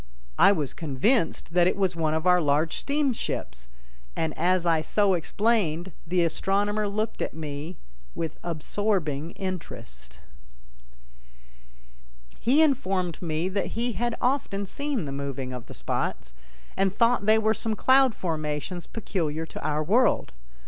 [0.39, 3.67] I was convinced that it was one of our large steamships,
[4.15, 7.77] and as I so explained the astronomer looked at me
[8.15, 10.19] with absorbing interest.
[12.39, 16.33] He informed me that he had often seen the moving of the spots,
[16.75, 20.33] and thought they were some cloud formations peculiar to our world.